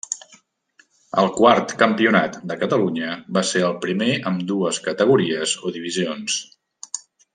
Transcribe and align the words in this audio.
El 1.23 1.27
quart 1.35 1.75
Campionat 1.81 2.39
de 2.51 2.57
Catalunya 2.63 3.17
va 3.39 3.43
ser 3.51 3.61
el 3.67 3.77
primer 3.85 4.09
amb 4.33 4.43
dues 4.53 4.81
categories 4.89 5.55
o 5.71 5.75
divisions. 5.77 6.41